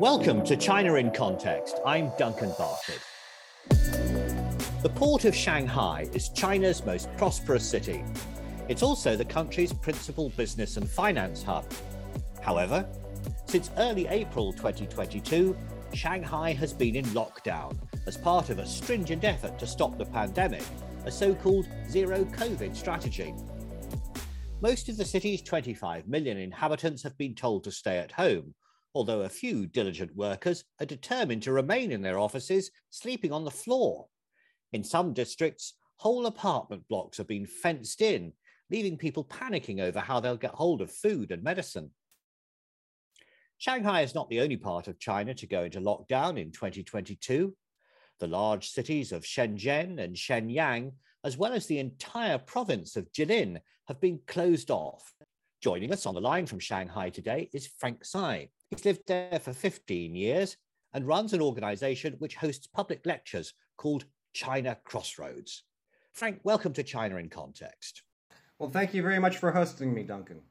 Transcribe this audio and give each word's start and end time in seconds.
Welcome 0.00 0.44
to 0.44 0.56
China 0.56 0.94
in 0.94 1.10
Context. 1.10 1.80
I'm 1.84 2.12
Duncan 2.16 2.52
Bartlett. 2.56 3.00
The 3.68 4.92
port 4.94 5.24
of 5.24 5.34
Shanghai 5.34 6.08
is 6.12 6.28
China's 6.28 6.86
most 6.86 7.08
prosperous 7.16 7.68
city. 7.68 8.04
It's 8.68 8.84
also 8.84 9.16
the 9.16 9.24
country's 9.24 9.72
principal 9.72 10.30
business 10.36 10.76
and 10.76 10.88
finance 10.88 11.42
hub. 11.42 11.64
However, 12.40 12.88
since 13.46 13.72
early 13.76 14.06
April 14.06 14.52
2022, 14.52 15.56
Shanghai 15.94 16.52
has 16.52 16.72
been 16.72 16.94
in 16.94 17.04
lockdown 17.06 17.76
as 18.06 18.16
part 18.16 18.50
of 18.50 18.60
a 18.60 18.66
stringent 18.66 19.24
effort 19.24 19.58
to 19.58 19.66
stop 19.66 19.98
the 19.98 20.06
pandemic, 20.06 20.62
a 21.06 21.10
so 21.10 21.34
called 21.34 21.66
zero 21.90 22.24
COVID 22.24 22.76
strategy. 22.76 23.34
Most 24.60 24.88
of 24.88 24.96
the 24.96 25.04
city's 25.04 25.42
25 25.42 26.06
million 26.06 26.38
inhabitants 26.38 27.02
have 27.02 27.18
been 27.18 27.34
told 27.34 27.64
to 27.64 27.72
stay 27.72 27.98
at 27.98 28.12
home 28.12 28.54
although 28.98 29.20
a 29.20 29.28
few 29.28 29.64
diligent 29.64 30.12
workers 30.16 30.64
are 30.80 30.84
determined 30.84 31.40
to 31.40 31.52
remain 31.52 31.92
in 31.92 32.02
their 32.02 32.18
offices, 32.18 32.72
sleeping 32.90 33.30
on 33.30 33.44
the 33.44 33.50
floor. 33.50 34.08
In 34.72 34.82
some 34.82 35.12
districts, 35.12 35.74
whole 35.98 36.26
apartment 36.26 36.82
blocks 36.88 37.16
have 37.18 37.28
been 37.28 37.46
fenced 37.46 38.02
in, 38.02 38.32
leaving 38.72 38.98
people 38.98 39.22
panicking 39.24 39.78
over 39.80 40.00
how 40.00 40.18
they'll 40.18 40.36
get 40.36 40.50
hold 40.50 40.80
of 40.80 40.90
food 40.90 41.30
and 41.30 41.44
medicine. 41.44 41.92
Shanghai 43.58 44.00
is 44.00 44.16
not 44.16 44.28
the 44.30 44.40
only 44.40 44.56
part 44.56 44.88
of 44.88 44.98
China 44.98 45.32
to 45.32 45.46
go 45.46 45.62
into 45.62 45.80
lockdown 45.80 46.36
in 46.36 46.50
2022. 46.50 47.54
The 48.18 48.26
large 48.26 48.68
cities 48.68 49.12
of 49.12 49.22
Shenzhen 49.22 50.02
and 50.02 50.16
Shenyang, 50.16 50.90
as 51.22 51.36
well 51.36 51.52
as 51.52 51.66
the 51.66 51.78
entire 51.78 52.38
province 52.38 52.96
of 52.96 53.12
Jilin, 53.12 53.60
have 53.86 54.00
been 54.00 54.18
closed 54.26 54.72
off. 54.72 55.14
Joining 55.62 55.92
us 55.92 56.04
on 56.04 56.16
the 56.16 56.20
line 56.20 56.46
from 56.46 56.58
Shanghai 56.58 57.10
today 57.10 57.48
is 57.52 57.70
Frank 57.78 58.04
Tsai, 58.04 58.48
He's 58.70 58.84
lived 58.84 59.06
there 59.06 59.40
for 59.40 59.52
15 59.52 60.14
years 60.14 60.56
and 60.92 61.06
runs 61.06 61.32
an 61.32 61.40
organization 61.40 62.16
which 62.18 62.36
hosts 62.36 62.66
public 62.66 63.06
lectures 63.06 63.54
called 63.78 64.04
China 64.34 64.76
Crossroads. 64.84 65.64
Frank, 66.12 66.40
welcome 66.44 66.74
to 66.74 66.82
China 66.82 67.16
in 67.16 67.30
Context. 67.30 68.02
Well, 68.58 68.68
thank 68.70 68.92
you 68.92 69.02
very 69.02 69.18
much 69.18 69.38
for 69.38 69.52
hosting 69.52 69.94
me, 69.94 70.02
Duncan. 70.02 70.42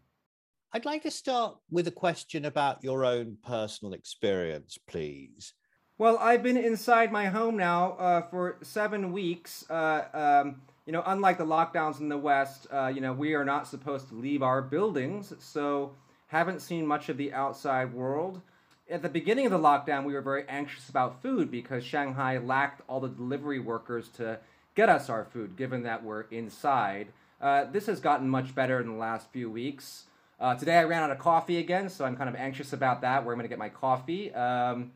I'd 0.74 0.86
like 0.86 1.04
to 1.04 1.12
start 1.12 1.58
with 1.70 1.88
a 1.88 1.92
question 1.92 2.46
about 2.46 2.84
your 2.84 3.06
own 3.06 3.38
personal 3.46 3.94
experience, 3.94 4.80
please. 4.88 5.54
Well, 6.00 6.18
I've 6.20 6.44
been 6.44 6.58
inside 6.58 7.12
my 7.12 7.28
home 7.28 7.56
now 7.56 7.94
uh, 7.94 8.22
for 8.22 8.58
seven 8.64 9.12
weeks. 9.12 9.70
Uh, 9.70 10.06
um, 10.14 10.62
you 10.86 10.94
know, 10.94 11.04
unlike 11.06 11.38
the 11.38 11.46
lockdowns 11.46 12.00
in 12.00 12.10
the 12.10 12.18
West, 12.18 12.68
uh, 12.72 12.88
you 12.88 13.02
know, 13.02 13.14
we 13.14 13.36
are 13.36 13.46
not 13.46 13.68
supposed 13.68 14.10
to 14.10 14.16
leave 14.16 14.42
our 14.42 14.62
buildings. 14.62 15.34
So 15.40 15.94
haven't 16.28 16.62
seen 16.62 16.86
much 16.86 17.10
of 17.10 17.18
the 17.18 17.34
outside 17.34 17.94
world. 17.94 18.42
At 18.90 19.02
the 19.02 19.10
beginning 19.10 19.46
of 19.46 19.52
the 19.52 19.60
lockdown, 19.60 20.06
we 20.06 20.14
were 20.14 20.22
very 20.22 20.46
anxious 20.48 20.88
about 20.88 21.22
food 21.22 21.52
because 21.52 21.84
Shanghai 21.84 22.38
lacked 22.38 22.82
all 22.88 23.00
the 23.00 23.10
delivery 23.10 23.60
workers 23.60 24.08
to 24.16 24.40
get 24.76 24.90
us 24.90 25.10
our 25.10 25.26
food, 25.26 25.58
given 25.58 25.84
that 25.84 26.04
we're 26.04 26.22
inside. 26.32 27.08
Uh, 27.42 27.66
this 27.66 27.88
has 27.88 28.00
gotten 28.00 28.30
much 28.30 28.56
better 28.56 28.80
in 28.80 28.88
the 28.88 28.94
last 28.94 29.32
few 29.32 29.50
weeks. 29.50 30.06
Uh, 30.40 30.56
today 30.56 30.78
I 30.78 30.84
ran 30.84 31.04
out 31.04 31.12
of 31.12 31.20
coffee 31.20 31.58
again, 31.58 31.90
so 31.90 32.06
I'm 32.06 32.16
kind 32.16 32.30
of 32.30 32.36
anxious 32.36 32.72
about 32.72 33.02
that, 33.02 33.26
where 33.26 33.34
I'm 33.34 33.40
going 33.40 33.46
to 33.46 33.50
get 33.50 33.60
my 33.60 33.70
coffee. 33.70 34.34
Um, 34.34 34.92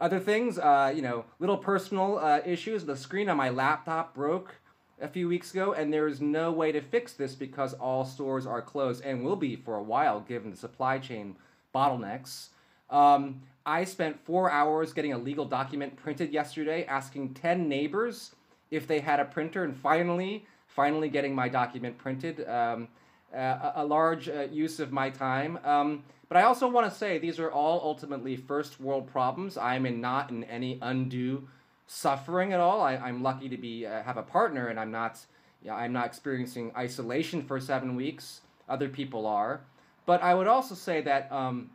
other 0.00 0.18
things, 0.18 0.58
uh, 0.58 0.92
you 0.94 1.02
know, 1.02 1.24
little 1.38 1.58
personal 1.58 2.18
uh, 2.18 2.40
issues. 2.46 2.84
The 2.84 2.96
screen 2.96 3.28
on 3.28 3.36
my 3.36 3.50
laptop 3.50 4.14
broke 4.14 4.54
a 5.00 5.08
few 5.08 5.28
weeks 5.28 5.52
ago, 5.52 5.72
and 5.72 5.92
there 5.92 6.08
is 6.08 6.20
no 6.20 6.50
way 6.50 6.72
to 6.72 6.80
fix 6.80 7.12
this 7.12 7.34
because 7.34 7.74
all 7.74 8.04
stores 8.04 8.46
are 8.46 8.62
closed 8.62 9.04
and 9.04 9.24
will 9.24 9.36
be 9.36 9.56
for 9.56 9.76
a 9.76 9.82
while 9.82 10.20
given 10.20 10.50
the 10.50 10.56
supply 10.56 10.98
chain 10.98 11.36
bottlenecks. 11.74 12.48
Um, 12.90 13.42
I 13.66 13.84
spent 13.84 14.18
four 14.24 14.50
hours 14.50 14.92
getting 14.92 15.12
a 15.12 15.18
legal 15.18 15.44
document 15.44 15.96
printed 15.96 16.32
yesterday, 16.32 16.84
asking 16.86 17.34
10 17.34 17.68
neighbors 17.68 18.34
if 18.70 18.86
they 18.86 19.00
had 19.00 19.20
a 19.20 19.24
printer, 19.24 19.64
and 19.64 19.76
finally, 19.76 20.46
finally 20.66 21.08
getting 21.08 21.34
my 21.34 21.48
document 21.48 21.98
printed. 21.98 22.48
Um, 22.48 22.88
uh, 23.34 23.72
a 23.74 23.84
large 23.84 24.28
uh, 24.28 24.46
use 24.50 24.80
of 24.80 24.92
my 24.92 25.10
time. 25.10 25.58
Um, 25.64 26.02
but 26.28 26.36
I 26.36 26.42
also 26.42 26.68
want 26.68 26.90
to 26.90 26.96
say 26.96 27.18
these 27.18 27.38
are 27.38 27.50
all 27.50 27.80
ultimately 27.82 28.36
first 28.36 28.80
world 28.80 29.06
problems. 29.06 29.56
I'm 29.56 29.86
in 29.86 30.00
not 30.00 30.30
in 30.30 30.44
any 30.44 30.78
undue 30.80 31.48
suffering 31.88 32.52
at 32.52 32.60
all. 32.60 32.80
I, 32.82 32.94
am 33.08 33.22
lucky 33.22 33.48
to 33.48 33.56
be 33.56 33.86
uh, 33.86 34.02
have 34.02 34.18
a 34.18 34.22
partner, 34.22 34.68
and 34.68 34.78
I'm 34.78 34.92
not 34.92 35.18
know, 35.64 35.72
I'm 35.72 35.92
not 35.92 36.06
experiencing 36.06 36.70
isolation 36.76 37.42
for 37.42 37.58
seven 37.58 37.96
weeks. 37.96 38.42
Other 38.68 38.88
people 38.88 39.26
are, 39.26 39.62
but 40.06 40.22
I 40.22 40.34
would 40.34 40.46
also 40.46 40.74
say 40.74 41.00
that 41.00 41.32
um, 41.32 41.70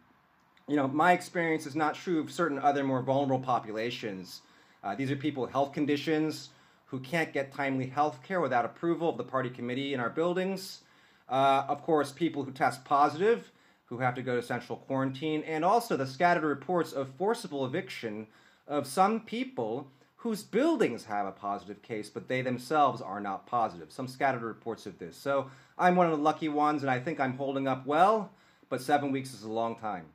you 0.67 0.75
know 0.75 0.87
my 0.87 1.11
experience 1.11 1.65
is 1.65 1.75
not 1.75 1.95
true 1.95 2.21
of 2.21 2.31
certain 2.31 2.59
other 2.59 2.83
more 2.83 3.01
vulnerable 3.01 3.43
populations. 3.43 4.41
Uh, 4.83 4.95
these 4.95 5.11
are 5.11 5.15
people 5.15 5.41
with 5.41 5.51
health 5.51 5.73
conditions 5.73 6.49
who 6.85 6.99
can't 6.99 7.33
get 7.33 7.51
timely 7.51 7.87
health 7.87 8.19
care 8.21 8.39
without 8.39 8.65
approval 8.65 9.09
of 9.09 9.17
the 9.17 9.23
party 9.23 9.49
committee 9.49 9.93
in 9.93 9.99
our 9.99 10.11
buildings. 10.11 10.81
Uh, 11.27 11.63
of 11.67 11.81
course, 11.81 12.11
people 12.11 12.43
who 12.43 12.51
test 12.51 12.85
positive, 12.85 13.51
who 13.85 13.97
have 13.97 14.13
to 14.13 14.21
go 14.21 14.35
to 14.35 14.43
central 14.43 14.77
quarantine, 14.77 15.41
and 15.47 15.65
also 15.65 15.97
the 15.97 16.05
scattered 16.05 16.43
reports 16.43 16.91
of 16.91 17.09
forcible 17.17 17.65
eviction 17.65 18.27
of 18.67 18.85
some 18.85 19.21
people 19.21 19.89
whose 20.23 20.41
buildings 20.41 21.03
have 21.03 21.25
a 21.25 21.31
positive 21.33 21.81
case, 21.81 22.09
but 22.09 22.29
they 22.29 22.41
themselves 22.41 23.01
are 23.01 23.19
not 23.19 23.45
positive. 23.45 23.91
Some 23.91 24.07
scattered 24.07 24.41
reports 24.41 24.85
of 24.85 24.97
this. 24.97 25.17
So 25.17 25.51
I'm 25.77 25.97
one 25.97 26.05
of 26.05 26.17
the 26.17 26.23
lucky 26.23 26.47
ones, 26.47 26.81
and 26.81 26.89
I 26.89 26.97
think 26.97 27.19
I'm 27.19 27.35
holding 27.35 27.67
up 27.67 27.85
well, 27.85 28.31
but 28.69 28.81
seven 28.81 29.11
weeks 29.11 29.33
is 29.33 29.43
a 29.43 29.51
long 29.51 29.75
time. 29.75 30.05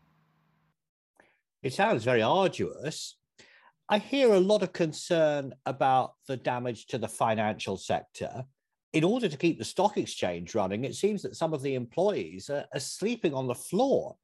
It 1.62 1.74
sounds 1.74 2.04
very 2.04 2.22
arduous. 2.22 3.18
I 3.90 3.98
hear 3.98 4.32
a 4.32 4.40
lot 4.40 4.62
of 4.62 4.72
concern 4.72 5.52
about 5.66 6.14
the 6.26 6.38
damage 6.38 6.86
to 6.86 6.96
the 6.96 7.06
financial 7.06 7.76
sector. 7.76 8.44
In 8.94 9.04
order 9.04 9.28
to 9.28 9.36
keep 9.36 9.58
the 9.58 9.64
stock 9.66 9.98
exchange 9.98 10.54
running, 10.54 10.86
it 10.86 10.94
seems 10.94 11.20
that 11.20 11.36
some 11.36 11.52
of 11.52 11.60
the 11.60 11.74
employees 11.74 12.48
are, 12.48 12.64
are 12.72 12.80
sleeping 12.80 13.34
on 13.34 13.46
the 13.46 13.54
floor. 13.54 14.16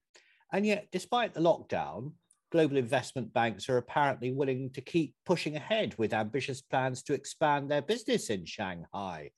And 0.51 0.65
yet, 0.65 0.89
despite 0.93 1.35
the 1.35 1.41
lockdown, 1.41 2.13
global 2.55 2.77
investment 2.77 3.35
banks 3.35 3.69
are 3.69 3.79
apparently 3.79 4.31
willing 4.31 4.71
to 4.71 4.81
keep 4.81 5.13
pushing 5.27 5.57
ahead 5.57 5.93
with 5.99 6.15
ambitious 6.15 6.63
plans 6.63 7.03
to 7.03 7.13
expand 7.13 7.69
their 7.69 7.83
business 7.83 8.31
in 8.31 8.45
Shanghai. 8.45 9.29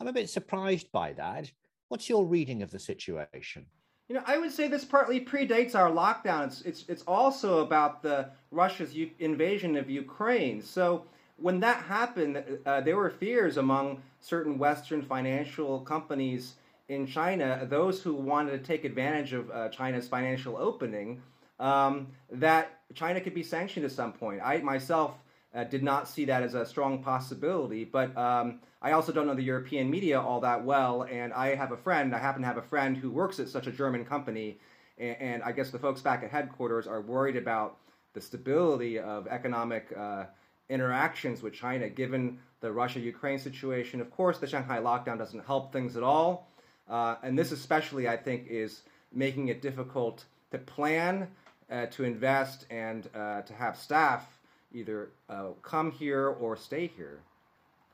I'm 0.00 0.08
a 0.08 0.12
bit 0.12 0.28
surprised 0.28 0.90
by 0.90 1.12
that. 1.12 1.48
What's 1.90 2.08
your 2.08 2.26
reading 2.26 2.62
of 2.62 2.72
the 2.72 2.80
situation? 2.80 3.66
You 4.08 4.16
know, 4.16 4.24
I 4.26 4.36
would 4.38 4.50
say 4.50 4.66
this 4.66 4.84
partly 4.84 5.20
predates 5.20 5.76
our 5.76 5.92
lockdown. 5.92 6.46
It's 6.48 6.62
it's, 6.62 6.84
it's 6.88 7.04
also 7.06 7.60
about 7.60 8.02
the 8.02 8.30
Russia's 8.50 8.92
U- 8.94 9.10
invasion 9.20 9.76
of 9.76 9.88
Ukraine. 9.88 10.60
So 10.60 11.04
when 11.36 11.60
that 11.60 11.84
happened, 11.84 12.42
uh, 12.66 12.80
there 12.80 12.96
were 12.96 13.10
fears 13.10 13.58
among 13.58 14.02
certain 14.18 14.58
Western 14.58 15.02
financial 15.02 15.82
companies 15.82 16.56
in 16.88 17.06
China, 17.06 17.64
those 17.70 18.02
who 18.02 18.14
wanted 18.14 18.52
to 18.58 18.58
take 18.58 18.84
advantage 18.84 19.32
of 19.32 19.50
uh, 19.52 19.68
China's 19.68 20.08
financial 20.08 20.56
opening, 20.56 21.22
um, 21.58 22.08
that 22.30 22.80
China 22.94 23.20
could 23.20 23.34
be 23.34 23.42
sanctioned 23.42 23.84
at 23.84 23.92
some 23.92 24.12
point. 24.12 24.40
I 24.42 24.58
myself 24.58 25.14
uh, 25.54 25.64
did 25.64 25.82
not 25.82 26.08
see 26.08 26.24
that 26.26 26.42
as 26.42 26.54
a 26.54 26.66
strong 26.66 27.02
possibility, 27.02 27.84
but 27.84 28.16
um, 28.16 28.60
I 28.82 28.92
also 28.92 29.12
don't 29.12 29.26
know 29.26 29.34
the 29.34 29.42
European 29.42 29.90
media 29.90 30.20
all 30.20 30.40
that 30.40 30.64
well. 30.64 31.04
And 31.10 31.32
I 31.32 31.54
have 31.54 31.72
a 31.72 31.76
friend, 31.76 32.14
I 32.14 32.18
happen 32.18 32.42
to 32.42 32.46
have 32.46 32.58
a 32.58 32.62
friend 32.62 32.96
who 32.96 33.10
works 33.10 33.40
at 33.40 33.48
such 33.48 33.66
a 33.66 33.72
German 33.72 34.04
company, 34.04 34.58
and, 34.98 35.16
and 35.20 35.42
I 35.42 35.52
guess 35.52 35.70
the 35.70 35.78
folks 35.78 36.02
back 36.02 36.22
at 36.22 36.30
headquarters 36.30 36.86
are 36.86 37.00
worried 37.00 37.36
about 37.36 37.78
the 38.12 38.20
stability 38.20 38.98
of 38.98 39.26
economic 39.28 39.92
uh, 39.96 40.24
interactions 40.68 41.42
with 41.42 41.52
China 41.54 41.88
given 41.88 42.38
the 42.60 42.72
Russia 42.72 43.00
Ukraine 43.00 43.38
situation. 43.38 44.00
Of 44.00 44.10
course, 44.10 44.38
the 44.38 44.46
Shanghai 44.46 44.78
lockdown 44.78 45.18
doesn't 45.18 45.44
help 45.46 45.72
things 45.72 45.96
at 45.96 46.02
all. 46.02 46.50
Uh, 46.88 47.16
and 47.22 47.38
this, 47.38 47.52
especially, 47.52 48.08
I 48.08 48.16
think, 48.16 48.46
is 48.48 48.82
making 49.12 49.48
it 49.48 49.60
difficult 49.62 50.24
to 50.50 50.58
plan 50.58 51.28
uh, 51.70 51.86
to 51.86 52.04
invest 52.04 52.66
and 52.70 53.08
uh, 53.14 53.42
to 53.42 53.52
have 53.52 53.76
staff 53.76 54.38
either 54.72 55.10
uh, 55.28 55.48
come 55.62 55.90
here 55.90 56.28
or 56.28 56.56
stay 56.56 56.86
here. 56.86 57.20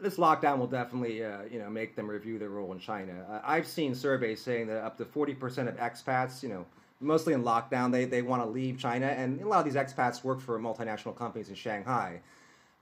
This 0.01 0.17
lockdown 0.17 0.59
will 0.59 0.67
definitely, 0.67 1.25
uh, 1.25 1.43
you 1.51 1.59
know, 1.59 1.71
make 1.71 1.95
them 1.95 2.09
review 2.09 2.39
their 2.39 2.49
role 2.49 2.73
in 2.73 2.79
China. 2.79 3.25
Uh, 3.31 3.41
I've 3.45 3.67
seen 3.67 3.95
surveys 3.95 4.43
saying 4.43 4.67
that 4.67 4.83
up 4.85 4.99
to 4.99 5.05
40% 5.05 5.69
of 5.69 5.77
expats, 5.77 6.43
you 6.43 6.49
know, 6.49 6.67
mostly 7.01 7.35
in 7.35 7.45
lockdown, 7.45 7.93
they, 7.93 8.05
they 8.05 8.23
want 8.23 8.43
to 8.43 8.49
leave 8.49 8.79
China, 8.79 9.07
and 9.07 9.41
a 9.41 9.49
lot 9.49 9.61
of 9.61 9.65
these 9.65 9.81
expats 9.81 10.25
work 10.25 10.41
for 10.41 10.59
multinational 10.59 11.17
companies 11.17 11.49
in 11.49 11.55
Shanghai. 11.55 12.21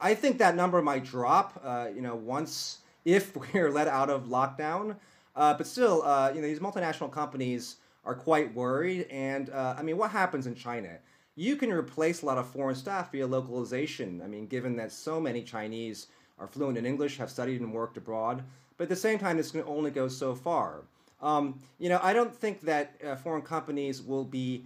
I 0.00 0.14
think 0.14 0.38
that 0.38 0.56
number 0.56 0.80
might 0.80 1.04
drop, 1.04 1.60
uh, 1.62 1.88
you 1.94 2.00
know, 2.00 2.14
once 2.14 2.78
if 3.04 3.36
we're 3.54 3.70
let 3.70 3.86
out 3.86 4.08
of 4.08 4.24
lockdown. 4.24 4.96
but 5.34 5.66
still, 5.66 5.98
you 6.34 6.40
know, 6.40 6.48
these 6.48 6.58
multinational 6.58 7.12
companies 7.12 7.76
are 8.04 8.14
quite 8.14 8.54
worried. 8.54 9.06
And 9.10 9.50
uh, 9.50 9.74
I 9.78 9.82
mean, 9.82 9.96
what 9.96 10.10
happens 10.10 10.46
in 10.46 10.54
China? 10.54 10.98
You 11.36 11.56
can 11.56 11.70
replace 11.72 12.22
a 12.22 12.26
lot 12.26 12.38
of 12.38 12.48
foreign 12.48 12.74
staff 12.74 13.12
via 13.12 13.26
localization. 13.26 14.20
I 14.22 14.26
mean, 14.26 14.46
given 14.46 14.76
that 14.76 14.92
so 14.92 15.20
many 15.20 15.42
Chinese 15.42 16.08
are 16.38 16.46
fluent 16.46 16.78
in 16.78 16.86
English, 16.86 17.16
have 17.18 17.30
studied 17.30 17.60
and 17.60 17.72
worked 17.72 17.96
abroad. 17.96 18.42
But 18.76 18.84
at 18.84 18.88
the 18.88 18.96
same 18.96 19.18
time, 19.18 19.36
this 19.36 19.50
can 19.50 19.62
only 19.64 19.90
go 19.90 20.08
so 20.08 20.34
far. 20.34 20.82
Um, 21.22 21.60
you 21.78 21.88
know, 21.88 22.00
I 22.02 22.12
don't 22.12 22.34
think 22.34 22.62
that 22.62 22.94
uh, 23.06 23.14
foreign 23.14 23.42
companies 23.42 24.02
will 24.02 24.24
be 24.24 24.64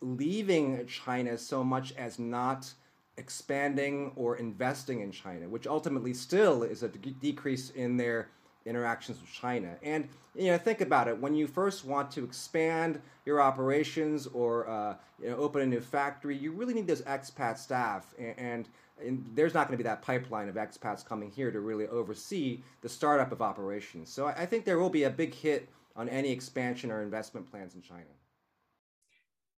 leaving 0.00 0.84
China 0.86 1.38
so 1.38 1.62
much 1.62 1.92
as 1.92 2.18
not 2.18 2.72
expanding 3.16 4.10
or 4.16 4.36
investing 4.36 5.00
in 5.00 5.12
China, 5.12 5.48
which 5.48 5.66
ultimately 5.66 6.12
still 6.12 6.64
is 6.64 6.82
a 6.82 6.88
de- 6.88 7.10
decrease 7.10 7.70
in 7.70 7.96
their 7.96 8.28
interactions 8.66 9.20
with 9.20 9.32
China. 9.32 9.76
And 9.82 10.08
you 10.34 10.46
know, 10.46 10.58
think 10.58 10.80
about 10.80 11.08
it. 11.08 11.18
When 11.18 11.34
you 11.34 11.46
first 11.46 11.84
want 11.84 12.10
to 12.12 12.24
expand 12.24 13.00
your 13.26 13.40
operations 13.40 14.26
or 14.28 14.68
uh, 14.68 14.96
you 15.20 15.30
know, 15.30 15.36
open 15.36 15.62
a 15.62 15.66
new 15.66 15.80
factory, 15.80 16.36
you 16.36 16.52
really 16.52 16.74
need 16.74 16.86
those 16.86 17.02
expat 17.02 17.58
staff, 17.58 18.14
and, 18.18 18.34
and, 18.38 18.68
and 19.04 19.24
there's 19.34 19.54
not 19.54 19.68
going 19.68 19.76
to 19.76 19.82
be 19.82 19.88
that 19.88 20.02
pipeline 20.02 20.48
of 20.48 20.54
expats 20.54 21.04
coming 21.04 21.30
here 21.30 21.50
to 21.50 21.60
really 21.60 21.86
oversee 21.88 22.62
the 22.80 22.88
startup 22.88 23.30
of 23.30 23.42
operations. 23.42 24.10
So 24.12 24.26
I, 24.26 24.42
I 24.42 24.46
think 24.46 24.64
there 24.64 24.78
will 24.78 24.90
be 24.90 25.04
a 25.04 25.10
big 25.10 25.34
hit 25.34 25.68
on 25.96 26.08
any 26.08 26.30
expansion 26.30 26.90
or 26.90 27.02
investment 27.02 27.50
plans 27.50 27.74
in 27.74 27.82
China. 27.82 28.04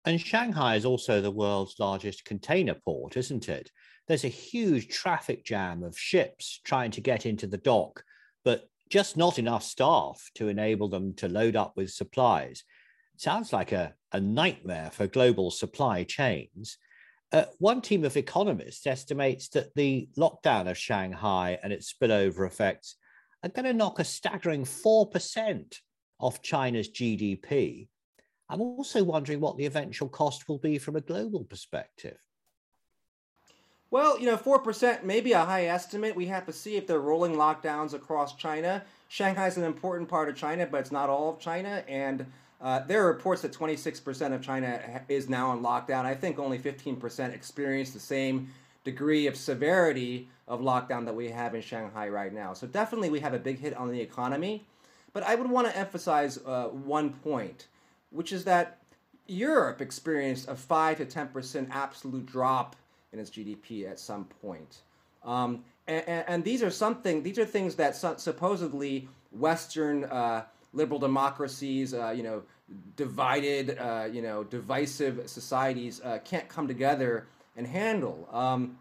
And 0.05 0.21
Shanghai 0.21 0.75
is 0.75 0.85
also 0.85 1.19
the 1.19 1.31
world's 1.31 1.75
largest 1.79 2.25
container 2.25 2.75
port, 2.75 3.17
isn't 3.17 3.49
it? 3.49 3.71
There's 4.07 4.23
a 4.23 4.29
huge 4.29 4.89
traffic 4.89 5.43
jam 5.43 5.81
of 5.81 5.97
ships 5.97 6.59
trying 6.63 6.91
to 6.91 7.01
get 7.01 7.25
into 7.25 7.47
the 7.47 7.57
dock, 7.57 8.03
but 8.43 8.69
just 8.89 9.17
not 9.17 9.39
enough 9.39 9.63
staff 9.63 10.29
to 10.35 10.47
enable 10.47 10.89
them 10.89 11.13
to 11.15 11.27
load 11.27 11.55
up 11.55 11.73
with 11.75 11.91
supplies. 11.91 12.63
Sounds 13.17 13.53
like 13.53 13.71
a, 13.71 13.93
a 14.11 14.19
nightmare 14.19 14.89
for 14.91 15.07
global 15.07 15.51
supply 15.51 16.03
chains. 16.03 16.77
Uh, 17.31 17.45
one 17.59 17.81
team 17.81 18.03
of 18.03 18.17
economists 18.17 18.85
estimates 18.85 19.49
that 19.49 19.73
the 19.75 20.07
lockdown 20.17 20.69
of 20.69 20.77
Shanghai 20.77 21.57
and 21.63 21.73
its 21.73 21.93
spillover 21.93 22.45
effects 22.45 22.97
are 23.43 23.49
going 23.49 23.65
to 23.65 23.73
knock 23.73 23.99
a 23.99 24.03
staggering 24.03 24.63
4% 24.63 25.75
off 26.19 26.41
China's 26.41 26.89
GDP 26.89 27.87
I'm 28.49 28.61
also 28.61 29.03
wondering 29.03 29.39
what 29.39 29.57
the 29.57 29.65
eventual 29.65 30.09
cost 30.09 30.47
will 30.47 30.59
be 30.59 30.77
from 30.77 30.95
a 30.95 31.01
global 31.01 31.43
perspective. 31.43 32.17
Well, 33.95 34.19
you 34.19 34.25
know, 34.25 34.35
4% 34.35 35.05
may 35.05 35.21
be 35.21 35.31
a 35.31 35.45
high 35.45 35.67
estimate. 35.67 36.17
We 36.17 36.25
have 36.25 36.45
to 36.47 36.51
see 36.51 36.75
if 36.75 36.85
they're 36.85 36.99
rolling 36.99 37.35
lockdowns 37.35 37.93
across 37.93 38.35
China. 38.35 38.83
Shanghai 39.07 39.47
is 39.47 39.55
an 39.55 39.63
important 39.63 40.09
part 40.09 40.27
of 40.27 40.35
China, 40.35 40.65
but 40.65 40.81
it's 40.81 40.91
not 40.91 41.09
all 41.09 41.29
of 41.29 41.39
China. 41.39 41.81
And 41.87 42.25
uh, 42.59 42.81
there 42.81 43.05
are 43.05 43.07
reports 43.07 43.41
that 43.43 43.53
26% 43.53 44.33
of 44.33 44.41
China 44.41 45.01
is 45.07 45.29
now 45.29 45.49
on 45.51 45.61
lockdown. 45.61 46.03
I 46.03 46.13
think 46.13 46.39
only 46.39 46.59
15% 46.59 47.33
experience 47.33 47.91
the 47.91 48.01
same 48.01 48.49
degree 48.83 49.27
of 49.27 49.37
severity 49.37 50.27
of 50.45 50.59
lockdown 50.59 51.05
that 51.05 51.15
we 51.15 51.29
have 51.29 51.55
in 51.55 51.61
Shanghai 51.61 52.09
right 52.09 52.33
now. 52.33 52.53
So 52.53 52.67
definitely 52.67 53.09
we 53.09 53.21
have 53.21 53.33
a 53.33 53.39
big 53.39 53.59
hit 53.59 53.77
on 53.77 53.89
the 53.89 54.01
economy. 54.01 54.65
But 55.13 55.23
I 55.23 55.35
would 55.35 55.49
want 55.49 55.69
to 55.69 55.77
emphasize 55.77 56.37
uh, 56.45 56.65
one 56.65 57.11
point 57.11 57.67
which 58.09 58.33
is 58.33 58.43
that 58.43 58.79
Europe 59.25 59.79
experienced 59.79 60.49
a 60.49 60.55
5 60.55 60.97
to 60.97 61.05
10% 61.05 61.69
absolute 61.71 62.25
drop 62.25 62.75
in 63.13 63.19
its 63.19 63.29
GDP 63.29 63.89
at 63.89 63.99
some 63.99 64.25
point. 64.41 64.81
Um, 65.23 65.63
and, 65.87 66.25
and, 66.27 66.43
these 66.43 66.61
are 66.61 66.69
something, 66.69 67.23
these 67.23 67.39
are 67.39 67.45
things 67.45 67.75
that 67.75 67.95
supposedly 67.95 69.07
Western 69.31 70.03
uh, 70.05 70.45
liberal 70.73 70.99
democracies, 70.99 71.93
uh, 71.93 72.13
you 72.15 72.21
know, 72.21 72.43
divided, 72.95 73.77
uh, 73.79 74.07
you 74.11 74.21
know, 74.21 74.43
divisive 74.43 75.27
societies 75.27 76.01
uh, 76.03 76.19
can't 76.23 76.47
come 76.47 76.67
together 76.67 77.27
and 77.55 77.65
handle. 77.65 78.27
Um, 78.31 78.77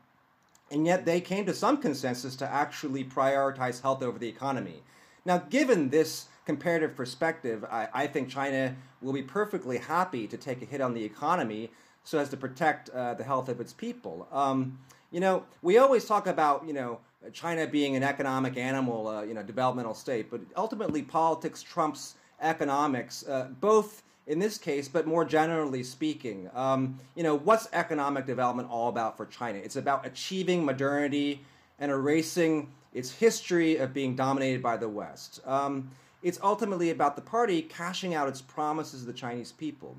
and 0.70 0.86
yet 0.86 1.04
they 1.04 1.20
came 1.20 1.46
to 1.46 1.54
some 1.54 1.76
consensus 1.76 2.36
to 2.36 2.50
actually 2.50 3.04
prioritize 3.04 3.80
health 3.80 4.02
over 4.02 4.18
the 4.18 4.28
economy. 4.28 4.82
Now, 5.24 5.38
given 5.38 5.90
this 5.90 6.26
comparative 6.46 6.96
perspective, 6.96 7.64
I, 7.70 7.88
I 7.92 8.06
think 8.06 8.28
China 8.28 8.74
will 9.00 9.12
be 9.12 9.22
perfectly 9.22 9.78
happy 9.78 10.26
to 10.26 10.36
take 10.36 10.62
a 10.62 10.64
hit 10.64 10.80
on 10.80 10.94
the 10.94 11.04
economy 11.04 11.70
so 12.04 12.18
as 12.18 12.28
to 12.28 12.36
protect 12.36 12.90
uh, 12.90 13.14
the 13.14 13.24
health 13.24 13.48
of 13.48 13.60
its 13.60 13.72
people. 13.72 14.28
Um, 14.30 14.78
you 15.10 15.20
know, 15.20 15.44
we 15.62 15.78
always 15.78 16.04
talk 16.04 16.26
about, 16.26 16.66
you 16.66 16.72
know, 16.72 17.00
China 17.32 17.66
being 17.66 17.96
an 17.96 18.02
economic 18.02 18.56
animal, 18.56 19.08
uh, 19.08 19.22
you 19.22 19.34
know, 19.34 19.42
developmental 19.42 19.94
state, 19.94 20.30
but 20.30 20.40
ultimately 20.56 21.02
politics 21.02 21.62
trumps 21.62 22.14
economics, 22.40 23.26
uh, 23.26 23.48
both 23.60 24.02
in 24.26 24.38
this 24.38 24.58
case, 24.58 24.88
but 24.88 25.06
more 25.06 25.24
generally 25.24 25.82
speaking. 25.82 26.50
Um, 26.54 26.98
you 27.14 27.22
know, 27.22 27.36
what's 27.36 27.68
economic 27.72 28.26
development 28.26 28.68
all 28.70 28.88
about 28.88 29.16
for 29.16 29.26
China? 29.26 29.58
It's 29.58 29.76
about 29.76 30.06
achieving 30.06 30.64
modernity 30.64 31.42
and 31.78 31.90
erasing 31.90 32.72
its 32.92 33.10
history 33.10 33.76
of 33.76 33.92
being 33.92 34.14
dominated 34.14 34.62
by 34.62 34.76
the 34.76 34.88
West. 34.88 35.40
Um, 35.46 35.90
it's 36.22 36.38
ultimately 36.42 36.90
about 36.90 37.16
the 37.16 37.22
party 37.22 37.60
cashing 37.62 38.14
out 38.14 38.28
its 38.28 38.40
promises 38.40 39.00
to 39.00 39.06
the 39.06 39.12
Chinese 39.12 39.52
people. 39.52 39.96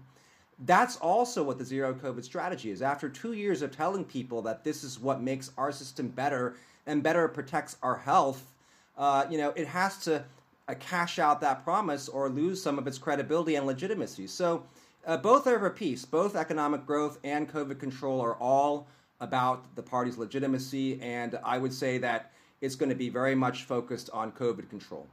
That's 0.59 0.95
also 0.97 1.43
what 1.43 1.57
the 1.57 1.65
zero 1.65 1.93
COVID 1.93 2.23
strategy 2.23 2.71
is. 2.71 2.81
After 2.81 3.09
two 3.09 3.33
years 3.33 3.61
of 3.61 3.75
telling 3.75 4.05
people 4.05 4.41
that 4.43 4.63
this 4.63 4.83
is 4.83 4.99
what 4.99 5.21
makes 5.21 5.51
our 5.57 5.71
system 5.71 6.07
better 6.07 6.55
and 6.85 7.03
better 7.03 7.27
protects 7.27 7.77
our 7.83 7.97
health, 7.97 8.53
uh, 8.97 9.25
you 9.29 9.37
know, 9.37 9.51
it 9.55 9.67
has 9.67 9.97
to 10.05 10.23
uh, 10.67 10.73
cash 10.79 11.19
out 11.19 11.41
that 11.41 11.63
promise 11.63 12.07
or 12.07 12.29
lose 12.29 12.61
some 12.61 12.79
of 12.79 12.87
its 12.87 12.97
credibility 12.97 13.55
and 13.55 13.67
legitimacy. 13.67 14.27
So 14.27 14.63
uh, 15.05 15.17
both 15.17 15.45
are 15.45 15.55
of 15.55 15.63
a 15.63 15.69
piece. 15.69 16.05
Both 16.05 16.35
economic 16.35 16.85
growth 16.85 17.19
and 17.23 17.51
COVID 17.51 17.79
control 17.79 18.21
are 18.21 18.35
all 18.35 18.87
about 19.19 19.75
the 19.75 19.83
party's 19.83 20.17
legitimacy, 20.17 20.99
and 21.01 21.39
I 21.43 21.57
would 21.57 21.73
say 21.73 21.97
that 21.99 22.31
it's 22.61 22.75
going 22.75 22.89
to 22.89 22.95
be 22.95 23.09
very 23.09 23.35
much 23.35 23.63
focused 23.63 24.09
on 24.11 24.31
COVID 24.31 24.69
control. 24.69 25.07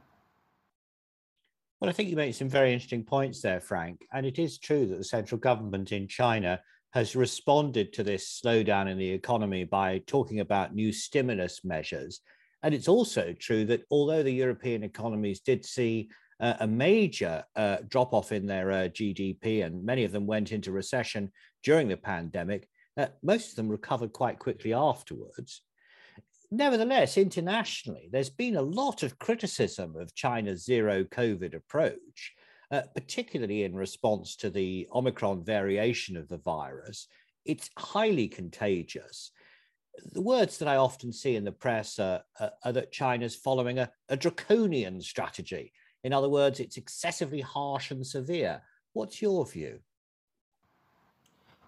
Well, 1.83 1.89
I 1.89 1.93
think 1.93 2.09
you 2.09 2.15
made 2.15 2.33
some 2.33 2.47
very 2.47 2.71
interesting 2.71 3.03
points 3.03 3.41
there, 3.41 3.59
Frank. 3.59 4.05
And 4.13 4.25
it 4.25 4.39
is 4.39 4.57
true 4.57 4.85
that 4.85 4.97
the 4.97 5.03
central 5.03 5.37
government 5.37 5.91
in 5.91 6.07
China 6.07 6.61
has 6.93 7.13
responded 7.13 7.91
to 7.91 8.03
this 8.03 8.41
slowdown 8.41 8.89
in 8.89 8.97
the 8.97 9.09
economy 9.09 9.65
by 9.65 10.01
talking 10.07 10.39
about 10.39 10.73
new 10.73 10.93
stimulus 10.93 11.65
measures. 11.65 12.21
And 12.63 12.73
it's 12.73 12.87
also 12.87 13.33
true 13.37 13.65
that 13.65 13.83
although 13.91 14.23
the 14.23 14.31
European 14.31 14.81
economies 14.83 15.41
did 15.41 15.65
see 15.65 16.09
uh, 16.39 16.53
a 16.61 16.67
major 16.67 17.43
uh, 17.57 17.79
drop 17.89 18.13
off 18.13 18.31
in 18.31 18.45
their 18.45 18.71
uh, 18.71 18.75
GDP, 18.87 19.65
and 19.65 19.83
many 19.83 20.05
of 20.05 20.13
them 20.13 20.25
went 20.25 20.53
into 20.53 20.71
recession 20.71 21.33
during 21.65 21.89
the 21.89 21.97
pandemic, 21.97 22.65
uh, 22.95 23.07
most 23.23 23.49
of 23.49 23.55
them 23.57 23.67
recovered 23.67 24.13
quite 24.13 24.39
quickly 24.39 24.73
afterwards 24.73 25.63
nevertheless, 26.57 27.17
internationally, 27.17 28.09
there's 28.11 28.29
been 28.29 28.55
a 28.55 28.61
lot 28.61 29.03
of 29.03 29.19
criticism 29.19 29.95
of 29.95 30.15
China's 30.15 30.63
zero 30.63 31.03
COVID 31.03 31.55
approach, 31.55 32.33
uh, 32.71 32.83
particularly 32.95 33.63
in 33.63 33.75
response 33.75 34.35
to 34.37 34.49
the 34.49 34.87
Omicron 34.93 35.43
variation 35.43 36.17
of 36.17 36.27
the 36.29 36.37
virus. 36.37 37.07
It's 37.45 37.69
highly 37.77 38.27
contagious. 38.27 39.31
The 40.11 40.21
words 40.21 40.57
that 40.57 40.67
I 40.67 40.77
often 40.77 41.11
see 41.11 41.35
in 41.35 41.43
the 41.43 41.51
press 41.51 41.99
are, 41.99 42.21
are, 42.39 42.51
are 42.63 42.71
that 42.71 42.91
China's 42.91 43.35
following 43.35 43.79
a, 43.79 43.91
a 44.09 44.17
draconian 44.17 45.01
strategy. 45.01 45.71
In 46.03 46.13
other 46.13 46.29
words, 46.29 46.59
it's 46.59 46.77
excessively 46.77 47.41
harsh 47.41 47.91
and 47.91 48.05
severe. 48.05 48.61
What's 48.93 49.21
your 49.21 49.45
view? 49.45 49.79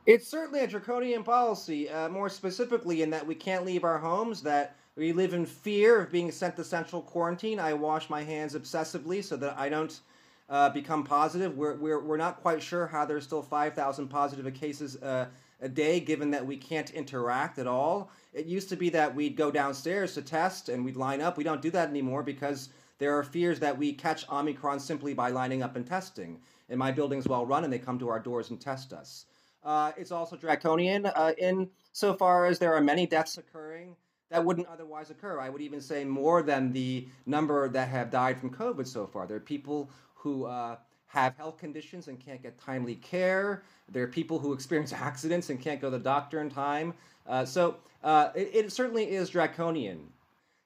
It's 0.06 0.28
certainly 0.28 0.60
a 0.60 0.68
draconian 0.68 1.24
policy, 1.24 1.90
uh, 1.90 2.10
more 2.10 2.30
specifically 2.30 3.02
in 3.02 3.10
that 3.10 3.26
we 3.26 3.34
can't 3.34 3.66
leave 3.66 3.84
our 3.84 3.98
homes, 3.98 4.44
that 4.44 4.76
we 4.96 5.12
live 5.12 5.34
in 5.34 5.48
fear 5.48 6.00
of 6.00 6.12
being 6.12 6.32
sent 6.32 6.56
to 6.58 6.64
central 6.64 7.02
quarantine. 7.02 7.60
I 7.60 7.74
wash 7.74 8.08
my 8.08 8.22
hands 8.22 8.54
obsessively 8.54 9.24
so 9.24 9.36
that 9.38 9.58
I 9.58 9.68
don't 9.68 10.00
uh, 10.48 10.70
become 10.70 11.04
positive. 11.04 11.58
We're, 11.58 11.74
we're, 11.78 12.00
we're 12.00 12.18
not 12.18 12.40
quite 12.44 12.62
sure 12.62 12.86
how 12.86 13.04
there's 13.06 13.24
still 13.24 13.42
5,000 13.42 14.08
positive 14.08 14.54
cases 14.54 14.96
uh, 14.98 15.26
a 15.60 15.68
day, 15.68 16.00
given 16.00 16.30
that 16.30 16.46
we 16.46 16.56
can't 16.56 16.92
interact 16.92 17.58
at 17.58 17.66
all. 17.66 18.12
It 18.32 18.46
used 18.46 18.70
to 18.70 18.76
be 18.76 18.90
that 18.92 19.16
we'd 19.16 19.36
go 19.36 19.50
downstairs 19.50 20.14
to 20.14 20.22
test 20.22 20.70
and 20.70 20.86
we'd 20.86 20.98
line 20.98 21.20
up. 21.20 21.36
We 21.36 21.44
don't 21.44 21.64
do 21.64 21.72
that 21.72 21.90
anymore 21.90 22.22
because 22.22 22.70
there 23.00 23.18
are 23.18 23.24
fears 23.24 23.60
that 23.62 23.76
we 23.76 23.92
catch 23.92 24.30
Omicron 24.30 24.80
simply 24.82 25.16
by 25.16 25.32
lining 25.32 25.64
up 25.64 25.76
and 25.76 25.88
testing. 25.88 26.40
And 26.70 26.78
my 26.78 26.92
building's 26.92 27.28
well 27.28 27.48
run 27.48 27.64
and 27.64 27.74
they 27.74 27.80
come 27.80 27.98
to 27.98 28.10
our 28.10 28.20
doors 28.20 28.52
and 28.52 28.62
test 28.62 28.94
us. 28.94 29.26
Uh, 29.66 29.92
it's 29.98 30.12
also 30.12 30.38
draconian 30.38 31.08
uh, 31.08 31.34
in 31.40 31.68
so 31.92 32.14
far 32.14 32.46
as 32.46 32.60
there 32.60 32.74
are 32.74 32.82
many 32.82 33.08
deaths 33.08 33.38
occurring 33.38 33.96
that 34.30 34.44
wouldn't 34.44 34.68
otherwise 34.68 35.10
occur. 35.10 35.40
I 35.40 35.50
would 35.50 35.62
even 35.62 35.82
say 35.82 36.04
more 36.04 36.42
than 36.42 36.72
the 36.72 37.08
number 37.26 37.68
that 37.70 37.90
have 37.90 38.12
died 38.12 38.40
from 38.40 38.50
COVID 38.50 38.88
so 38.88 39.08
far. 39.08 39.28
There 39.28 39.38
are 39.38 39.42
people 39.42 39.90
who 40.14 40.46
uh, 40.46 40.78
have 41.08 41.36
health 41.38 41.58
conditions 41.58 42.08
and 42.08 42.20
can't 42.20 42.42
get 42.42 42.58
timely 42.60 42.96
care. 42.96 43.64
There 43.92 44.04
are 44.04 44.08
people 44.08 44.40
who 44.40 44.54
experience 44.54 44.94
accidents 45.10 45.50
and 45.50 45.60
can't 45.60 45.82
go 45.82 45.90
to 45.90 45.98
the 45.98 46.04
doctor 46.04 46.42
in 46.42 46.50
time. 46.50 46.94
Uh, 47.28 47.46
so 47.46 47.78
uh, 48.04 48.30
it, 48.36 48.50
it, 48.54 48.72
certainly 48.72 49.10
is 49.12 49.30
draconian. 49.30 50.08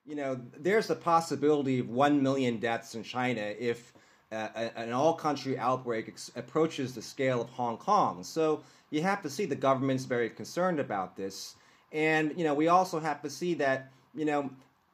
You 0.04 0.16
know, 0.16 0.40
there's 0.58 0.88
the 0.88 0.96
possibility 0.96 1.78
of 1.78 1.88
1 1.88 2.22
million 2.22 2.58
deaths 2.58 2.94
in 2.94 3.02
China 3.02 3.54
if 3.58 3.92
uh, 4.32 4.48
an 4.76 4.92
all 4.92 5.14
country 5.14 5.58
outbreak 5.58 6.08
ex- 6.08 6.30
approaches 6.36 6.94
the 6.94 7.02
scale 7.02 7.40
of 7.40 7.50
Hong 7.50 7.76
Kong. 7.76 8.22
So 8.22 8.62
you 8.90 9.02
have 9.02 9.22
to 9.22 9.30
see 9.30 9.44
the 9.44 9.56
government's 9.56 10.04
very 10.04 10.30
concerned 10.30 10.78
about 10.78 11.16
this. 11.16 11.56
And, 11.92 12.32
you 12.36 12.44
know, 12.44 12.54
we 12.54 12.68
also 12.68 13.00
have 13.00 13.20
to 13.22 13.30
see 13.30 13.54
that, 13.54 13.90
you 14.14 14.24
know, 14.24 14.50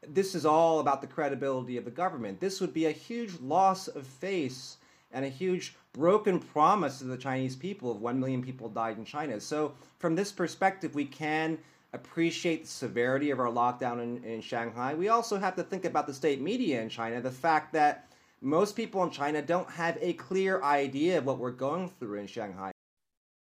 this 0.09 0.35
is 0.35 0.47
all 0.47 0.81
about 0.81 1.01
the 1.01 1.07
credibility 1.07 1.77
of 1.77 1.85
the 1.85 1.91
government. 1.91 2.41
This 2.41 2.61
would 2.61 2.73
be 2.73 2.87
a 2.87 2.93
huge 2.93 3.39
loss 3.41 3.89
of 3.89 4.07
face 4.07 4.79
and 5.13 5.25
a 5.25 5.29
huge 5.29 5.75
broken 5.93 6.39
promise 6.39 6.99
to 6.99 7.05
the 7.05 7.17
Chinese 7.17 7.57
people 7.57 7.91
of 7.91 8.01
1 8.01 8.19
million 8.19 8.43
people 8.43 8.69
died 8.69 8.99
in 8.99 9.05
China. 9.05 9.41
So, 9.41 9.73
from 9.99 10.15
this 10.15 10.31
perspective, 10.31 10.95
we 10.95 11.07
can 11.07 11.59
appreciate 11.93 12.65
the 12.65 12.71
severity 12.71 13.31
of 13.31 13.41
our 13.41 13.47
lockdown 13.47 14.03
in, 14.03 14.23
in 14.25 14.41
Shanghai. 14.41 14.95
We 14.95 15.09
also 15.09 15.39
have 15.39 15.57
to 15.57 15.63
think 15.63 15.85
about 15.85 16.07
the 16.07 16.15
state 16.15 16.41
media 16.41 16.83
in 16.83 16.89
China, 16.89 17.21
the 17.21 17.31
fact 17.31 17.73
that 17.73 18.09
most 18.41 18.77
people 18.77 19.03
in 19.03 19.11
China 19.11 19.43
don't 19.43 19.71
have 19.71 19.99
a 20.01 20.13
clear 20.15 20.63
idea 20.63 21.19
of 21.19 21.25
what 21.25 21.39
we're 21.39 21.51
going 21.51 21.89
through 21.99 22.19
in 22.21 22.27
Shanghai. 22.27 22.73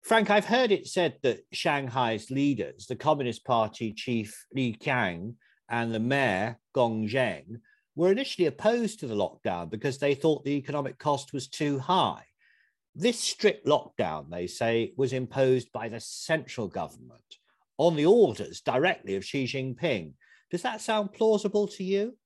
Frank, 0.02 0.30
I've 0.30 0.46
heard 0.46 0.72
it 0.72 0.88
said 0.88 1.18
that 1.22 1.44
Shanghai's 1.52 2.30
leaders, 2.30 2.86
the 2.86 2.96
Communist 2.96 3.44
Party 3.44 3.92
chief 3.92 4.46
Li 4.52 4.76
Qiang 4.78 5.34
and 5.68 5.94
the 5.94 6.00
mayor 6.00 6.58
Gong 6.74 7.08
Zheng, 7.08 7.60
were 7.94 8.10
initially 8.10 8.46
opposed 8.46 8.98
to 9.00 9.06
the 9.06 9.14
lockdown 9.14 9.70
because 9.70 9.98
they 9.98 10.14
thought 10.14 10.44
the 10.44 10.56
economic 10.56 10.98
cost 10.98 11.32
was 11.32 11.48
too 11.48 11.78
high. 11.78 12.24
This 12.94 13.18
strict 13.18 13.66
lockdown, 13.66 14.28
they 14.30 14.46
say, 14.46 14.92
was 14.96 15.12
imposed 15.12 15.70
by 15.72 15.88
the 15.88 16.00
central 16.00 16.68
government 16.68 17.20
on 17.78 17.96
the 17.96 18.06
orders 18.06 18.60
directly 18.60 19.14
of 19.14 19.24
Xi 19.24 19.44
Jinping. 19.44 20.12
Does 20.50 20.62
that 20.62 20.80
sound 20.80 21.12
plausible 21.12 21.68
to 21.68 21.84
you? 21.84 22.16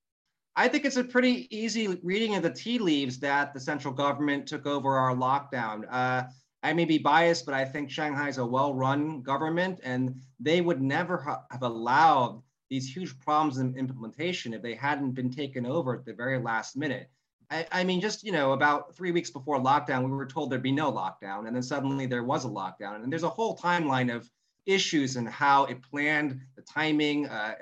I 0.58 0.68
think 0.68 0.86
it's 0.86 0.96
a 0.96 1.04
pretty 1.04 1.54
easy 1.54 1.98
reading 2.02 2.34
of 2.34 2.42
the 2.42 2.50
tea 2.50 2.78
leaves 2.78 3.18
that 3.18 3.52
the 3.52 3.60
central 3.60 3.92
government 3.92 4.46
took 4.46 4.66
over 4.66 4.96
our 4.96 5.14
lockdown. 5.14 5.84
Uh, 5.90 6.24
I 6.62 6.72
may 6.72 6.86
be 6.86 6.96
biased, 6.96 7.44
but 7.44 7.54
I 7.54 7.66
think 7.66 7.90
Shanghai 7.90 8.28
is 8.28 8.38
a 8.38 8.46
well 8.46 8.72
run 8.72 9.20
government, 9.20 9.80
and 9.84 10.18
they 10.40 10.62
would 10.62 10.80
never 10.80 11.18
ha- 11.18 11.42
have 11.50 11.62
allowed 11.62 12.42
these 12.70 12.88
huge 12.88 13.18
problems 13.20 13.58
in 13.58 13.76
implementation 13.76 14.54
if 14.54 14.62
they 14.62 14.74
hadn't 14.74 15.12
been 15.12 15.30
taken 15.30 15.66
over 15.66 15.94
at 15.94 16.06
the 16.06 16.14
very 16.14 16.38
last 16.38 16.74
minute. 16.74 17.10
I, 17.50 17.66
I, 17.70 17.84
mean, 17.84 18.00
just 18.00 18.24
you 18.24 18.32
know, 18.32 18.52
about 18.52 18.96
three 18.96 19.12
weeks 19.12 19.30
before 19.30 19.60
lockdown, 19.60 20.04
we 20.04 20.10
were 20.10 20.26
told 20.26 20.50
there'd 20.50 20.62
be 20.62 20.72
no 20.72 20.90
lockdown, 20.90 21.46
and 21.46 21.54
then 21.54 21.62
suddenly 21.62 22.06
there 22.06 22.24
was 22.24 22.46
a 22.46 22.48
lockdown, 22.48 23.04
and 23.04 23.12
there's 23.12 23.22
a 23.22 23.28
whole 23.28 23.56
timeline 23.56 24.12
of 24.12 24.28
issues 24.64 25.16
and 25.16 25.28
how 25.28 25.66
it 25.66 25.82
planned 25.82 26.40
the 26.56 26.62
timing. 26.62 27.28
Uh, 27.28 27.54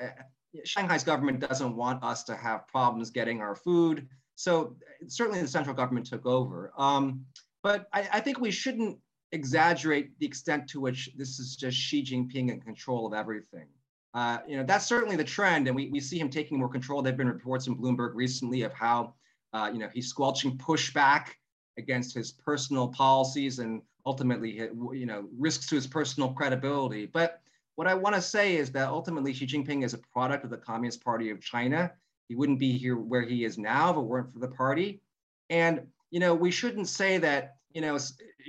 Shanghai's 0.65 1.05
government 1.05 1.41
doesn't 1.41 1.75
want 1.75 2.03
us 2.05 2.25
to 2.25 2.37
have 2.37 2.69
problems 2.69 3.11
getting 3.11 3.41
our 3.41 3.57
food, 3.57 4.09
so 4.35 4.77
certainly 5.09 5.41
the 5.41 5.49
central 5.49 5.75
government 5.75 6.07
took 6.07 6.27
over. 6.27 6.73
Um, 6.79 7.25
but 7.63 7.89
I, 7.93 8.09
I 8.13 8.21
think 8.21 8.41
we 8.41 8.51
shouldn't 8.51 8.99
exaggerate 9.33 10.19
the 10.19 10.27
extent 10.27 10.69
to 10.69 10.81
which 10.81 11.11
this 11.17 11.39
is 11.41 11.57
just 11.57 11.77
Xi 11.77 12.05
Jinping 12.05 12.51
in 12.51 12.61
control 12.61 13.07
of 13.07 13.15
everything. 13.15 13.67
Uh, 14.13 14.39
you 14.47 14.57
know, 14.57 14.63
that's 14.63 14.87
certainly 14.87 15.17
the 15.17 15.25
trend, 15.25 15.67
and 15.67 15.75
we, 15.75 15.89
we 15.91 15.99
see 15.99 16.19
him 16.19 16.31
taking 16.31 16.59
more 16.59 16.69
control. 16.69 17.03
There 17.03 17.11
have 17.11 17.19
been 17.19 17.29
reports 17.29 17.67
in 17.67 17.77
Bloomberg 17.77 18.13
recently 18.15 18.63
of 18.63 18.73
how, 18.73 19.15
uh, 19.53 19.71
you 19.73 19.81
know, 19.81 19.89
he's 19.93 20.09
squelching 20.09 20.57
pushback 20.57 21.31
against 21.79 22.15
his 22.15 22.31
personal 22.31 22.87
policies 22.89 23.59
and 23.59 23.83
ultimately, 24.07 24.53
you 24.93 25.07
know, 25.07 25.27
risks 25.37 25.67
to 25.67 25.75
his 25.75 25.87
personal 25.89 26.33
credibility. 26.33 27.07
But 27.07 27.41
what 27.77 27.87
I 27.87 27.95
want 27.95 28.15
to 28.15 28.23
say 28.23 28.57
is 28.57 28.71
that 28.73 28.89
ultimately 28.89 29.33
Xi 29.33 29.47
Jinping 29.47 29.85
is 29.85 29.95
a 29.95 29.99
product 29.99 30.45
of 30.45 30.51
the 30.51 30.57
Communist 30.57 31.05
Party 31.05 31.31
of 31.31 31.41
China. 31.41 31.93
He 32.29 32.35
wouldn't 32.35 32.59
be 32.59 32.77
here 32.77 32.97
where 32.97 33.23
he 33.23 33.45
is 33.45 33.59
now 33.59 33.91
if 33.91 33.97
it 33.97 34.01
weren't 34.01 34.33
for 34.33 34.39
the 34.39 34.49
party. 34.49 35.01
And, 35.51 35.87
you 36.11 36.21
know, 36.21 36.35
we 36.35 36.51
shouldn't 36.51 36.89
say 36.89 37.19
that, 37.19 37.57
you 37.73 37.81
know, 37.81 37.99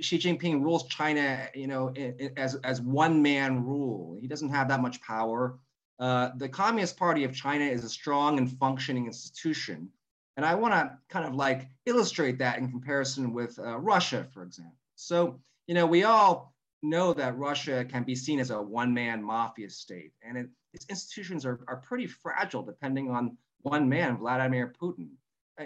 Xi 0.00 0.18
Jinping 0.18 0.62
rules 0.62 0.86
China, 0.88 1.48
you 1.54 1.66
know, 1.66 1.92
as, 2.36 2.54
as 2.56 2.80
one 2.80 3.20
man 3.20 3.64
rule. 3.64 4.16
He 4.20 4.28
doesn't 4.28 4.50
have 4.50 4.68
that 4.68 4.80
much 4.80 5.00
power. 5.02 5.58
Uh, 5.98 6.30
the 6.36 6.48
Communist 6.48 6.96
Party 6.96 7.24
of 7.24 7.34
China 7.34 7.64
is 7.64 7.82
a 7.84 7.88
strong 7.88 8.38
and 8.38 8.50
functioning 8.58 9.06
institution. 9.06 9.88
And 10.36 10.44
I 10.44 10.54
want 10.54 10.74
to 10.74 10.96
kind 11.08 11.26
of 11.26 11.34
like 11.34 11.68
illustrate 11.86 12.38
that 12.38 12.58
in 12.58 12.70
comparison 12.70 13.32
with 13.32 13.58
uh, 13.58 13.78
Russia, 13.78 14.26
for 14.32 14.42
example. 14.42 14.76
So, 14.94 15.40
you 15.66 15.74
know, 15.74 15.86
we 15.86 16.04
all 16.04 16.54
know 16.82 17.12
that 17.14 17.38
Russia 17.38 17.84
can 17.84 18.04
be 18.04 18.14
seen 18.14 18.38
as 18.38 18.50
a 18.50 18.60
one 18.60 18.92
man 18.92 19.22
mafia 19.22 19.70
state, 19.70 20.12
and 20.22 20.36
it, 20.36 20.48
its 20.72 20.86
institutions 20.88 21.46
are, 21.46 21.60
are 21.68 21.76
pretty 21.78 22.06
fragile 22.06 22.62
depending 22.62 23.10
on 23.10 23.36
one 23.62 23.88
man, 23.88 24.16
Vladimir 24.18 24.72
Putin. 24.80 25.08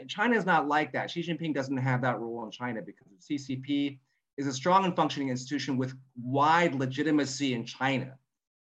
China 0.07 0.37
is 0.37 0.47
not 0.47 0.69
like 0.69 0.93
that. 0.93 1.11
Xi 1.11 1.23
Jinping 1.23 1.53
doesn't 1.53 1.77
have 1.77 2.01
that 2.03 2.21
role 2.21 2.45
in 2.45 2.51
China 2.51 2.81
because 2.81 3.09
the 3.09 3.39
CCP 3.39 3.99
is 4.37 4.47
a 4.47 4.53
strong 4.53 4.85
and 4.85 4.95
functioning 4.95 5.29
institution 5.29 5.77
with 5.77 5.95
wide 6.23 6.75
legitimacy 6.75 7.55
in 7.55 7.65
China. 7.65 8.17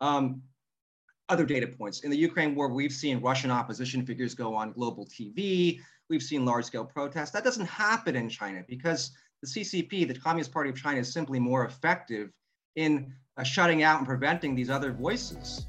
Um, 0.00 0.42
other 1.28 1.44
data 1.44 1.66
points. 1.66 2.00
In 2.00 2.10
the 2.10 2.16
Ukraine 2.16 2.54
war, 2.54 2.68
we've 2.68 2.92
seen 2.92 3.20
Russian 3.20 3.50
opposition 3.50 4.06
figures 4.06 4.34
go 4.34 4.54
on 4.54 4.72
global 4.72 5.06
TV. 5.06 5.80
We've 6.08 6.22
seen 6.22 6.44
large 6.44 6.66
scale 6.66 6.84
protests. 6.84 7.30
That 7.30 7.42
doesn't 7.42 7.66
happen 7.66 8.14
in 8.14 8.28
China 8.28 8.62
because 8.68 9.10
the 9.42 9.48
CCP, 9.48 10.08
the 10.08 10.18
Communist 10.18 10.52
Party 10.52 10.70
of 10.70 10.76
China, 10.76 11.00
is 11.00 11.12
simply 11.12 11.38
more 11.38 11.64
effective 11.64 12.30
in 12.76 13.12
uh, 13.36 13.42
shutting 13.42 13.82
out 13.82 13.98
and 13.98 14.06
preventing 14.06 14.54
these 14.54 14.70
other 14.70 14.92
voices. 14.92 15.66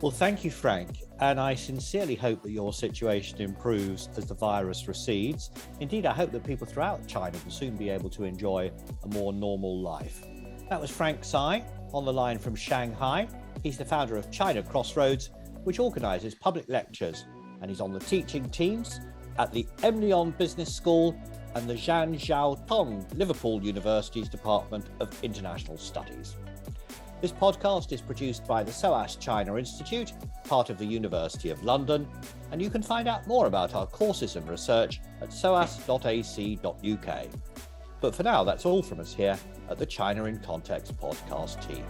Well, 0.00 0.10
thank 0.10 0.44
you, 0.44 0.50
Frank. 0.50 0.98
And 1.20 1.38
I 1.38 1.54
sincerely 1.54 2.16
hope 2.16 2.42
that 2.42 2.50
your 2.50 2.72
situation 2.72 3.40
improves 3.40 4.08
as 4.16 4.26
the 4.26 4.34
virus 4.34 4.88
recedes. 4.88 5.50
Indeed, 5.78 6.06
I 6.06 6.12
hope 6.12 6.32
that 6.32 6.42
people 6.42 6.66
throughout 6.66 7.06
China 7.06 7.38
will 7.44 7.52
soon 7.52 7.76
be 7.76 7.88
able 7.90 8.10
to 8.10 8.24
enjoy 8.24 8.72
a 9.04 9.08
more 9.08 9.32
normal 9.32 9.80
life. 9.80 10.24
That 10.68 10.80
was 10.80 10.90
Frank 10.90 11.22
Tsai 11.22 11.64
on 11.92 12.04
the 12.04 12.12
line 12.12 12.38
from 12.38 12.56
Shanghai. 12.56 13.28
He's 13.62 13.78
the 13.78 13.84
founder 13.84 14.16
of 14.16 14.30
China 14.32 14.62
Crossroads, 14.62 15.30
which 15.62 15.78
organises 15.78 16.34
public 16.34 16.68
lectures, 16.68 17.24
and 17.60 17.70
he's 17.70 17.80
on 17.80 17.92
the 17.92 18.00
teaching 18.00 18.48
teams 18.50 18.98
at 19.38 19.52
the 19.52 19.64
Emlyon 19.82 20.36
Business 20.36 20.74
School 20.74 21.16
and 21.54 21.68
the 21.68 21.74
Xi'an 21.74 22.14
Jiaotong 22.14 23.16
Liverpool 23.16 23.62
University's 23.62 24.28
Department 24.28 24.86
of 25.00 25.10
International 25.22 25.76
Studies. 25.76 26.36
This 27.20 27.32
podcast 27.32 27.92
is 27.92 28.00
produced 28.00 28.46
by 28.46 28.64
the 28.64 28.72
SOAS 28.72 29.16
China 29.16 29.56
Institute, 29.56 30.12
part 30.44 30.70
of 30.70 30.78
the 30.78 30.84
University 30.84 31.50
of 31.50 31.62
London, 31.62 32.08
and 32.50 32.60
you 32.60 32.68
can 32.68 32.82
find 32.82 33.06
out 33.06 33.26
more 33.28 33.46
about 33.46 33.74
our 33.74 33.86
courses 33.86 34.34
and 34.34 34.48
research 34.48 35.00
at 35.20 35.28
soas.ac.uk. 35.28 37.26
But 38.00 38.14
for 38.14 38.22
now, 38.24 38.42
that's 38.42 38.66
all 38.66 38.82
from 38.82 38.98
us 38.98 39.14
here 39.14 39.38
at 39.70 39.78
the 39.78 39.86
China 39.86 40.24
in 40.24 40.38
Context 40.40 40.96
podcast 40.96 41.64
team. 41.68 41.84